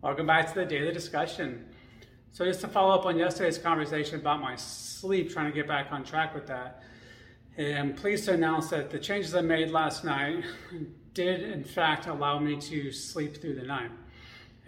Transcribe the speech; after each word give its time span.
Welcome 0.00 0.28
back 0.28 0.46
to 0.46 0.54
the 0.54 0.64
daily 0.64 0.92
discussion. 0.92 1.66
So, 2.30 2.44
just 2.44 2.60
to 2.60 2.68
follow 2.68 2.94
up 2.94 3.04
on 3.04 3.18
yesterday's 3.18 3.58
conversation 3.58 4.20
about 4.20 4.40
my 4.40 4.54
sleep, 4.54 5.32
trying 5.32 5.50
to 5.50 5.52
get 5.52 5.66
back 5.66 5.90
on 5.90 6.04
track 6.04 6.36
with 6.36 6.46
that, 6.46 6.84
I'm 7.58 7.94
pleased 7.94 8.26
to 8.26 8.34
announce 8.34 8.70
that 8.70 8.90
the 8.90 9.00
changes 9.00 9.34
I 9.34 9.40
made 9.40 9.70
last 9.70 10.04
night 10.04 10.44
did, 11.14 11.42
in 11.42 11.64
fact, 11.64 12.06
allow 12.06 12.38
me 12.38 12.60
to 12.60 12.92
sleep 12.92 13.38
through 13.38 13.56
the 13.56 13.64
night. 13.64 13.90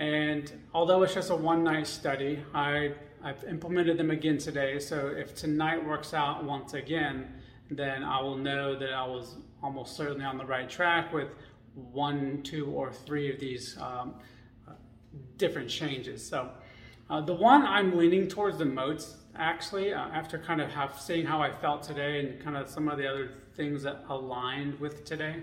And 0.00 0.52
although 0.74 1.04
it's 1.04 1.14
just 1.14 1.30
a 1.30 1.36
one 1.36 1.62
night 1.62 1.86
study, 1.86 2.42
I, 2.52 2.94
I've 3.22 3.44
implemented 3.44 3.98
them 3.98 4.10
again 4.10 4.36
today. 4.36 4.80
So, 4.80 5.14
if 5.16 5.36
tonight 5.36 5.86
works 5.86 6.12
out 6.12 6.42
once 6.42 6.74
again, 6.74 7.32
then 7.70 8.02
I 8.02 8.20
will 8.20 8.36
know 8.36 8.76
that 8.76 8.92
I 8.92 9.06
was 9.06 9.36
almost 9.62 9.94
certainly 9.94 10.24
on 10.24 10.38
the 10.38 10.44
right 10.44 10.68
track 10.68 11.12
with 11.12 11.28
one, 11.76 12.42
two, 12.42 12.66
or 12.66 12.92
three 12.92 13.32
of 13.32 13.38
these. 13.38 13.78
Um, 13.80 14.16
different 15.36 15.68
changes. 15.68 16.26
So 16.26 16.50
uh, 17.08 17.20
the 17.20 17.34
one 17.34 17.62
I'm 17.62 17.96
leaning 17.96 18.28
towards 18.28 18.58
the 18.58 18.64
most, 18.64 19.16
actually, 19.34 19.92
uh, 19.92 19.98
after 19.98 20.38
kind 20.38 20.60
of 20.60 20.70
have 20.70 20.98
seeing 21.00 21.26
how 21.26 21.42
I 21.42 21.50
felt 21.50 21.82
today 21.82 22.20
and 22.20 22.42
kind 22.42 22.56
of 22.56 22.68
some 22.68 22.88
of 22.88 22.98
the 22.98 23.08
other 23.08 23.32
things 23.54 23.82
that 23.82 24.04
aligned 24.08 24.78
with 24.78 25.04
today, 25.04 25.42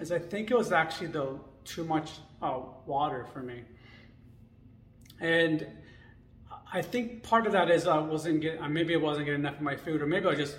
is 0.00 0.10
I 0.12 0.18
think 0.18 0.50
it 0.50 0.56
was 0.56 0.72
actually 0.72 1.08
the 1.08 1.38
too 1.64 1.84
much 1.84 2.12
uh, 2.42 2.60
water 2.86 3.26
for 3.32 3.40
me. 3.40 3.62
And 5.20 5.66
I 6.72 6.82
think 6.82 7.22
part 7.22 7.46
of 7.46 7.52
that 7.52 7.70
is 7.70 7.86
I 7.86 7.98
wasn't 7.98 8.40
get, 8.40 8.60
uh, 8.60 8.68
maybe 8.68 8.94
I 8.94 8.98
wasn't 8.98 9.26
getting 9.26 9.40
enough 9.40 9.56
of 9.56 9.62
my 9.62 9.76
food, 9.76 10.02
or 10.02 10.06
maybe 10.06 10.26
I 10.26 10.34
just 10.34 10.56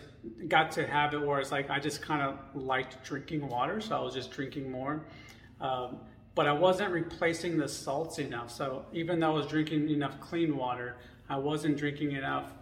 got 0.47 0.71
to 0.71 0.83
a 0.83 0.87
habit 0.87 1.25
where 1.25 1.39
it's 1.39 1.51
like 1.51 1.69
I 1.69 1.79
just 1.79 2.01
kind 2.01 2.21
of 2.21 2.37
liked 2.53 3.03
drinking 3.03 3.47
water, 3.47 3.79
so 3.79 3.95
I 3.95 4.01
was 4.01 4.13
just 4.13 4.31
drinking 4.31 4.71
more. 4.71 5.05
Um, 5.61 5.99
but 6.39 6.47
I 6.47 6.53
wasn't 6.53 6.93
replacing 6.93 7.57
the 7.57 7.67
salts 7.67 8.17
enough. 8.17 8.49
So 8.49 8.85
even 8.93 9.19
though 9.19 9.31
I 9.31 9.33
was 9.33 9.45
drinking 9.45 9.89
enough 9.89 10.21
clean 10.21 10.55
water, 10.55 10.95
I 11.27 11.35
wasn't 11.35 11.75
drinking 11.75 12.13
enough, 12.13 12.53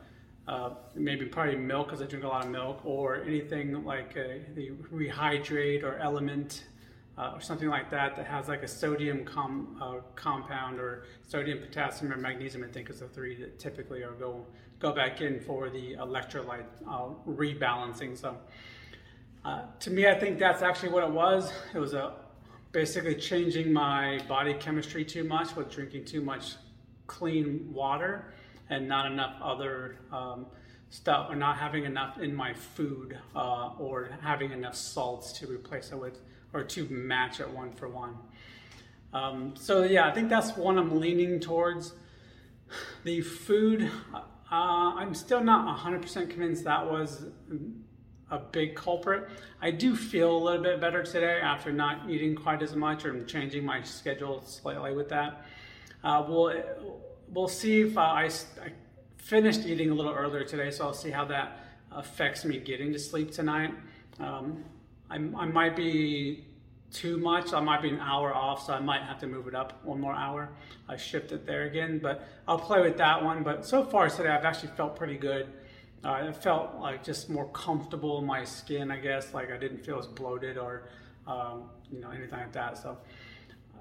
uh, 0.47 0.71
maybe 0.95 1.27
probably 1.27 1.57
milk 1.57 1.85
because 1.85 2.01
I 2.01 2.07
drink 2.07 2.25
a 2.25 2.27
lot 2.27 2.43
of 2.43 2.49
milk, 2.49 2.83
or 2.83 3.17
anything 3.21 3.85
like 3.85 4.15
a, 4.15 4.41
the 4.55 4.71
Rehydrate 4.91 5.83
or 5.83 5.99
Element 5.99 6.63
uh, 7.19 7.33
or 7.35 7.39
something 7.39 7.69
like 7.69 7.91
that 7.91 8.15
that 8.15 8.25
has 8.25 8.47
like 8.47 8.63
a 8.63 8.67
sodium 8.67 9.23
com, 9.23 9.77
uh, 9.79 10.01
compound 10.15 10.79
or 10.79 11.03
sodium, 11.27 11.59
potassium, 11.59 12.11
or 12.11 12.17
magnesium. 12.17 12.63
I 12.63 12.73
think 12.73 12.89
is 12.89 13.01
the 13.01 13.07
three 13.07 13.35
that 13.41 13.59
typically 13.59 14.01
are 14.01 14.13
go 14.13 14.43
go 14.79 14.91
back 14.91 15.21
in 15.21 15.39
for 15.39 15.69
the 15.69 15.93
electrolyte 15.97 16.65
uh, 16.89 17.09
rebalancing. 17.29 18.17
So. 18.17 18.37
Uh, 19.45 19.61
to 19.79 19.91
me, 19.91 20.05
I 20.07 20.19
think 20.19 20.39
that's 20.39 20.61
actually 20.61 20.89
what 20.89 21.03
it 21.03 21.11
was. 21.11 21.53
It 21.73 21.79
was 21.79 21.93
a 21.93 22.15
basically 22.71 23.15
changing 23.15 23.71
my 23.71 24.19
body 24.27 24.53
chemistry 24.53 25.05
too 25.05 25.23
much 25.23 25.55
with 25.55 25.71
drinking 25.71 26.05
too 26.05 26.21
much 26.21 26.55
clean 27.07 27.71
water 27.73 28.33
and 28.69 28.87
not 28.87 29.09
enough 29.09 29.35
other 29.41 29.97
um, 30.11 30.45
stuff 30.89 31.29
or 31.29 31.35
not 31.35 31.57
having 31.57 31.85
enough 31.85 32.17
in 32.19 32.33
my 32.33 32.53
food 32.53 33.17
uh, 33.35 33.69
or 33.77 34.09
having 34.21 34.51
enough 34.51 34.75
salts 34.75 35.31
to 35.33 35.47
replace 35.47 35.91
it 35.91 35.99
with 35.99 36.19
or 36.53 36.63
to 36.63 36.87
match 36.89 37.39
it 37.39 37.49
one 37.49 37.71
for 37.71 37.87
one. 37.87 38.15
Um, 39.13 39.53
so 39.55 39.83
yeah, 39.83 40.07
I 40.07 40.11
think 40.13 40.29
that's 40.29 40.55
one 40.57 40.77
I'm 40.77 40.99
leaning 40.99 41.39
towards. 41.39 41.93
The 43.03 43.21
food, 43.21 43.89
uh, 44.13 44.21
I'm 44.51 45.13
still 45.13 45.41
not 45.41 45.77
100% 45.79 46.29
convinced 46.29 46.65
that 46.65 46.85
was 46.89 47.25
a 48.29 48.39
big 48.39 48.75
culprit. 48.75 49.29
I 49.61 49.71
do 49.71 49.95
feel 49.95 50.35
a 50.35 50.37
little 50.37 50.61
bit 50.61 50.81
better 50.81 51.03
today 51.03 51.39
after 51.41 51.71
not 51.71 52.09
eating 52.09 52.35
quite 52.35 52.61
as 52.61 52.75
much 52.75 53.05
or 53.05 53.23
changing 53.25 53.65
my 53.65 53.81
schedule 53.83 54.41
slightly 54.41 54.93
with 54.93 55.09
that. 55.09 55.45
Uh, 56.03 56.25
we'll 56.27 56.53
we'll 57.33 57.47
see 57.47 57.81
if 57.81 57.97
uh, 57.97 58.01
I, 58.01 58.23
I, 58.25 58.71
finished 59.17 59.65
eating 59.65 59.89
a 59.89 59.93
little 59.93 60.13
earlier 60.13 60.45
today, 60.45 60.71
so 60.71 60.85
I'll 60.85 60.93
see 60.93 61.09
how 61.09 61.25
that 61.25 61.59
affects 61.91 62.45
me 62.45 62.59
getting 62.59 62.93
to 62.93 62.99
sleep 62.99 63.31
tonight. 63.31 63.73
Um, 64.19 64.63
I, 65.09 65.15
I 65.15 65.45
might 65.45 65.75
be 65.75 66.45
too 66.91 67.17
much. 67.17 67.53
I 67.53 67.59
might 67.59 67.81
be 67.81 67.89
an 67.89 67.99
hour 67.99 68.33
off, 68.33 68.65
so 68.65 68.73
I 68.73 68.79
might 68.79 69.01
have 69.01 69.19
to 69.19 69.27
move 69.27 69.47
it 69.47 69.55
up 69.55 69.83
one 69.83 69.99
more 69.99 70.13
hour. 70.13 70.49
I 70.87 70.95
shift 70.95 71.31
it 71.31 71.45
there 71.45 71.63
again, 71.63 71.99
but 72.01 72.27
I'll 72.47 72.59
play 72.59 72.81
with 72.81 72.97
that 72.97 73.23
one. 73.23 73.43
But 73.43 73.65
so 73.65 73.83
far 73.83 74.09
today, 74.09 74.29
I've 74.29 74.45
actually 74.45 74.71
felt 74.77 74.95
pretty 74.95 75.17
good. 75.17 75.51
Uh, 76.03 76.27
it 76.27 76.35
felt 76.35 76.75
like 76.79 77.03
just 77.03 77.29
more 77.29 77.49
comfortable 77.49 78.19
in 78.19 78.25
my 78.25 78.43
skin, 78.43 78.91
I 78.91 78.97
guess. 78.97 79.33
Like 79.33 79.51
I 79.51 79.57
didn't 79.57 79.83
feel 79.83 79.99
as 79.99 80.07
bloated 80.07 80.57
or 80.57 80.89
um, 81.25 81.63
you 81.91 81.99
know 81.99 82.11
anything 82.11 82.39
like 82.39 82.53
that. 82.53 82.77
So, 82.77 82.97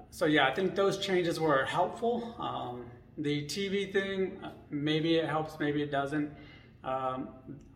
so 0.09 0.25
yeah, 0.25 0.47
I 0.47 0.53
think 0.53 0.75
those 0.75 0.97
changes 0.97 1.39
were 1.39 1.65
helpful. 1.65 2.35
Um, 2.39 2.85
the 3.17 3.45
TV 3.45 3.91
thing, 3.91 4.39
maybe 4.69 5.15
it 5.15 5.27
helps, 5.27 5.59
maybe 5.59 5.81
it 5.81 5.91
doesn't. 5.91 6.31
Um, 6.83 7.29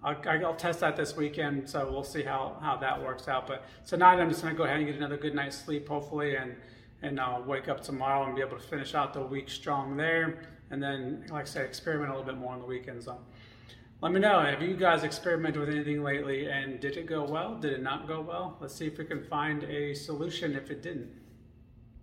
I'll, 0.03 0.17
I'll, 0.27 0.55
test 0.55 0.79
that 0.81 0.95
this 0.95 1.17
weekend, 1.17 1.69
so 1.69 1.89
we'll 1.91 2.03
see 2.03 2.23
how, 2.23 2.57
how 2.61 2.77
that 2.77 3.01
works 3.01 3.27
out. 3.27 3.47
But 3.47 3.65
tonight, 3.85 4.19
I'm 4.19 4.29
just 4.29 4.41
going 4.41 4.53
to 4.53 4.57
go 4.57 4.63
ahead 4.63 4.77
and 4.77 4.85
get 4.85 4.95
another 4.95 5.17
good 5.17 5.35
night's 5.35 5.57
sleep, 5.57 5.87
hopefully, 5.87 6.35
and 6.35 6.55
and 7.03 7.19
I'll 7.19 7.41
wake 7.43 7.67
up 7.67 7.81
tomorrow 7.81 8.25
and 8.25 8.35
be 8.35 8.41
able 8.41 8.57
to 8.57 8.63
finish 8.63 8.93
out 8.93 9.13
the 9.13 9.21
week 9.21 9.49
strong 9.49 9.97
there. 9.97 10.43
And 10.69 10.81
then, 10.81 11.25
like 11.29 11.41
I 11.41 11.45
said, 11.45 11.65
experiment 11.65 12.11
a 12.11 12.15
little 12.15 12.31
bit 12.31 12.37
more 12.37 12.53
on 12.53 12.59
the 12.59 12.65
weekends. 12.65 13.05
So. 13.05 13.17
Let 14.01 14.13
me 14.13 14.19
know. 14.19 14.41
Have 14.41 14.63
you 14.63 14.75
guys 14.75 15.03
experimented 15.03 15.59
with 15.59 15.69
anything 15.69 16.01
lately 16.01 16.49
and 16.49 16.79
did 16.79 16.97
it 16.97 17.05
go 17.05 17.23
well? 17.23 17.59
Did 17.59 17.73
it 17.73 17.83
not 17.83 18.07
go 18.07 18.19
well? 18.19 18.57
Let's 18.59 18.73
see 18.73 18.87
if 18.87 18.97
we 18.97 19.05
can 19.05 19.23
find 19.23 19.63
a 19.63 19.93
solution 19.93 20.55
if 20.55 20.71
it 20.71 20.81
didn't. 20.81 21.11